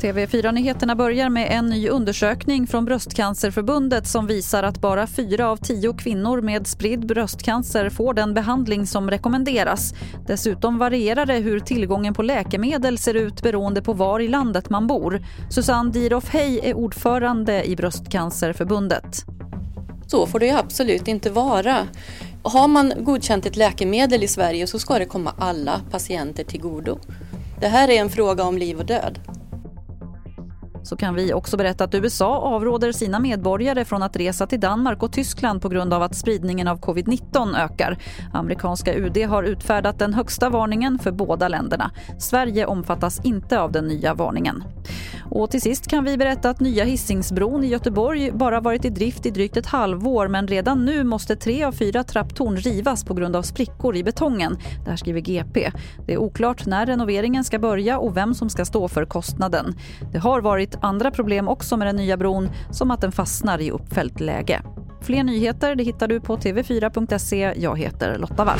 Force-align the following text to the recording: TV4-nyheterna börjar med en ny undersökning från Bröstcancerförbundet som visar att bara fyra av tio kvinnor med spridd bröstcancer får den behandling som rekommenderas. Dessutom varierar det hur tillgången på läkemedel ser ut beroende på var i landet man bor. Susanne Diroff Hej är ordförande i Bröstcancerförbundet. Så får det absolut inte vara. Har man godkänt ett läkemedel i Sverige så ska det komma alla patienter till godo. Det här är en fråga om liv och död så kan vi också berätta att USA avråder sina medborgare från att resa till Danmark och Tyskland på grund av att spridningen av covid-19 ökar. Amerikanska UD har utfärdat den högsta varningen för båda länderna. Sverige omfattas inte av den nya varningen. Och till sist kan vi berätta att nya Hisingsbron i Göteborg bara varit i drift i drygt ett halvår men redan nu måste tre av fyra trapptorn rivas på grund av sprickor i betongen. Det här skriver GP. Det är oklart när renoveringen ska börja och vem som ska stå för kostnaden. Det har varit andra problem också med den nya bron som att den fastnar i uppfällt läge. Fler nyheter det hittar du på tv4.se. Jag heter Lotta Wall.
TV4-nyheterna 0.00 0.96
börjar 0.96 1.28
med 1.28 1.48
en 1.50 1.66
ny 1.66 1.88
undersökning 1.88 2.66
från 2.66 2.84
Bröstcancerförbundet 2.84 4.06
som 4.06 4.26
visar 4.26 4.62
att 4.62 4.80
bara 4.80 5.06
fyra 5.06 5.48
av 5.50 5.56
tio 5.56 5.92
kvinnor 5.92 6.40
med 6.40 6.66
spridd 6.66 7.06
bröstcancer 7.06 7.90
får 7.90 8.14
den 8.14 8.34
behandling 8.34 8.86
som 8.86 9.10
rekommenderas. 9.10 9.94
Dessutom 10.26 10.78
varierar 10.78 11.26
det 11.26 11.36
hur 11.36 11.60
tillgången 11.60 12.14
på 12.14 12.22
läkemedel 12.22 12.98
ser 12.98 13.14
ut 13.14 13.42
beroende 13.42 13.82
på 13.82 13.92
var 13.92 14.20
i 14.20 14.28
landet 14.28 14.70
man 14.70 14.86
bor. 14.86 15.22
Susanne 15.50 15.92
Diroff 15.92 16.28
Hej 16.28 16.60
är 16.62 16.74
ordförande 16.74 17.64
i 17.64 17.76
Bröstcancerförbundet. 17.76 19.24
Så 20.06 20.26
får 20.26 20.38
det 20.38 20.50
absolut 20.50 21.08
inte 21.08 21.30
vara. 21.30 21.76
Har 22.42 22.68
man 22.68 22.92
godkänt 22.98 23.46
ett 23.46 23.56
läkemedel 23.56 24.22
i 24.22 24.28
Sverige 24.28 24.66
så 24.66 24.78
ska 24.78 24.98
det 24.98 25.04
komma 25.04 25.34
alla 25.38 25.80
patienter 25.90 26.44
till 26.44 26.60
godo. 26.60 26.98
Det 27.60 27.68
här 27.68 27.88
är 27.88 28.00
en 28.00 28.10
fråga 28.10 28.44
om 28.44 28.58
liv 28.58 28.78
och 28.78 28.86
död 28.86 29.18
så 30.82 30.96
kan 30.96 31.14
vi 31.14 31.32
också 31.32 31.56
berätta 31.56 31.84
att 31.84 31.94
USA 31.94 32.36
avråder 32.36 32.92
sina 32.92 33.20
medborgare 33.20 33.84
från 33.84 34.02
att 34.02 34.16
resa 34.16 34.46
till 34.46 34.60
Danmark 34.60 35.02
och 35.02 35.12
Tyskland 35.12 35.62
på 35.62 35.68
grund 35.68 35.94
av 35.94 36.02
att 36.02 36.16
spridningen 36.16 36.68
av 36.68 36.80
covid-19 36.80 37.56
ökar. 37.56 37.98
Amerikanska 38.32 38.94
UD 38.94 39.16
har 39.16 39.42
utfärdat 39.42 39.98
den 39.98 40.14
högsta 40.14 40.48
varningen 40.48 40.98
för 40.98 41.12
båda 41.12 41.48
länderna. 41.48 41.90
Sverige 42.18 42.66
omfattas 42.66 43.20
inte 43.24 43.60
av 43.60 43.72
den 43.72 43.88
nya 43.88 44.14
varningen. 44.14 44.64
Och 45.30 45.50
till 45.50 45.60
sist 45.60 45.86
kan 45.86 46.04
vi 46.04 46.16
berätta 46.16 46.50
att 46.50 46.60
nya 46.60 46.84
Hisingsbron 46.84 47.64
i 47.64 47.66
Göteborg 47.66 48.30
bara 48.32 48.60
varit 48.60 48.84
i 48.84 48.90
drift 48.90 49.26
i 49.26 49.30
drygt 49.30 49.56
ett 49.56 49.66
halvår 49.66 50.28
men 50.28 50.48
redan 50.48 50.84
nu 50.84 51.04
måste 51.04 51.36
tre 51.36 51.64
av 51.64 51.72
fyra 51.72 52.04
trapptorn 52.04 52.56
rivas 52.56 53.04
på 53.04 53.14
grund 53.14 53.36
av 53.36 53.42
sprickor 53.42 53.96
i 53.96 54.04
betongen. 54.04 54.58
Det 54.84 54.90
här 54.90 54.96
skriver 54.96 55.20
GP. 55.20 55.72
Det 56.06 56.12
är 56.12 56.18
oklart 56.18 56.66
när 56.66 56.86
renoveringen 56.86 57.44
ska 57.44 57.58
börja 57.58 57.98
och 57.98 58.16
vem 58.16 58.34
som 58.34 58.50
ska 58.50 58.64
stå 58.64 58.88
för 58.88 59.04
kostnaden. 59.04 59.74
Det 60.12 60.18
har 60.18 60.40
varit 60.40 60.76
andra 60.80 61.10
problem 61.10 61.48
också 61.48 61.76
med 61.76 61.86
den 61.86 61.96
nya 61.96 62.16
bron 62.16 62.48
som 62.70 62.90
att 62.90 63.00
den 63.00 63.12
fastnar 63.12 63.60
i 63.60 63.70
uppfällt 63.70 64.20
läge. 64.20 64.62
Fler 65.00 65.24
nyheter 65.24 65.74
det 65.74 65.84
hittar 65.84 66.08
du 66.08 66.20
på 66.20 66.36
tv4.se. 66.36 67.54
Jag 67.56 67.78
heter 67.78 68.18
Lotta 68.18 68.44
Wall. 68.44 68.58